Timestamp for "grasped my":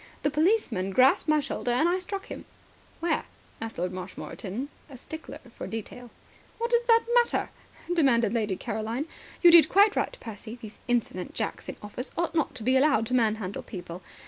0.93-1.39